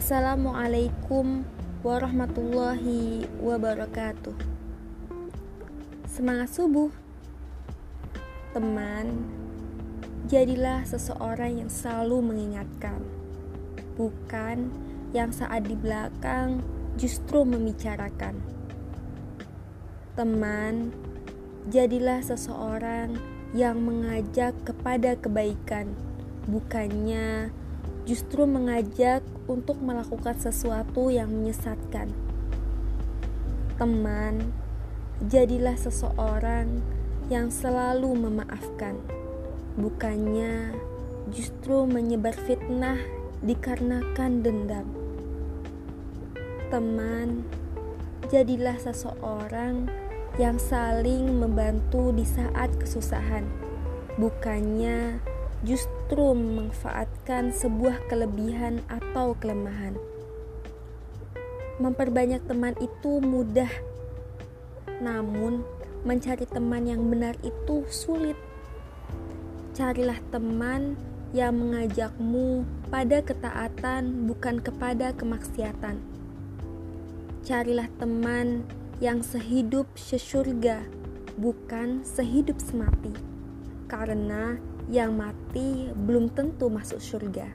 [0.00, 1.44] Assalamualaikum
[1.84, 4.32] warahmatullahi wabarakatuh.
[6.08, 6.88] Semangat subuh,
[8.56, 9.28] teman.
[10.24, 13.04] Jadilah seseorang yang selalu mengingatkan,
[14.00, 14.72] bukan
[15.12, 16.64] yang saat di belakang
[16.96, 18.40] justru membicarakan.
[20.16, 20.96] Teman,
[21.68, 23.20] jadilah seseorang
[23.52, 25.92] yang mengajak kepada kebaikan,
[26.48, 27.52] bukannya
[28.10, 32.10] justru mengajak untuk melakukan sesuatu yang menyesatkan.
[33.78, 34.50] Teman,
[35.30, 36.82] jadilah seseorang
[37.30, 38.98] yang selalu memaafkan,
[39.78, 40.74] bukannya
[41.30, 42.98] justru menyebar fitnah
[43.46, 44.90] dikarenakan dendam.
[46.66, 47.46] Teman,
[48.26, 49.86] jadilah seseorang
[50.34, 53.46] yang saling membantu di saat kesusahan,
[54.18, 55.29] bukannya
[55.60, 59.96] justru memanfaatkan sebuah kelebihan atau kelemahan.
[61.80, 63.72] Memperbanyak teman itu mudah,
[65.00, 65.64] namun
[66.04, 68.36] mencari teman yang benar itu sulit.
[69.76, 70.96] Carilah teman
[71.32, 76.00] yang mengajakmu pada ketaatan, bukan kepada kemaksiatan.
[77.46, 78.66] Carilah teman
[79.00, 80.84] yang sehidup sesurga,
[81.40, 83.16] bukan sehidup semati,
[83.90, 84.54] karena
[84.86, 87.50] yang mati belum tentu masuk surga.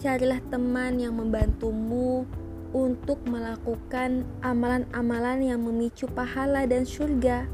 [0.00, 2.24] Carilah teman yang membantumu
[2.72, 7.46] untuk melakukan amalan-amalan yang memicu pahala dan surga,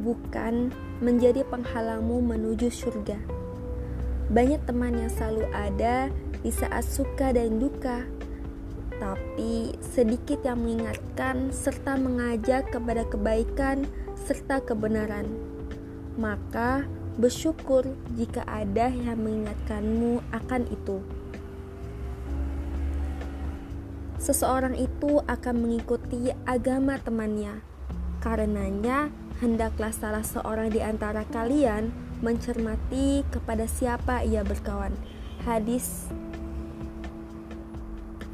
[0.00, 0.70] bukan
[1.02, 3.18] menjadi penghalangmu menuju surga.
[4.32, 6.10] Banyak teman yang selalu ada
[6.42, 8.02] di saat suka dan duka,
[8.96, 13.86] tapi sedikit yang mengingatkan serta mengajak kepada kebaikan
[14.26, 15.55] serta kebenaran.
[16.16, 21.00] Maka, Bersyukur jika ada yang mengingatkanmu akan itu.
[24.20, 27.64] Seseorang itu akan mengikuti agama temannya.
[28.20, 29.08] Karenanya,
[29.40, 31.88] hendaklah salah seorang di antara kalian
[32.20, 34.92] mencermati kepada siapa ia berkawan.
[35.48, 36.12] Hadis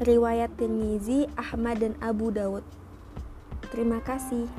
[0.03, 2.67] riwayat Tirmizi, Ahmad dan Abu Daud.
[3.71, 4.51] Terima kasih.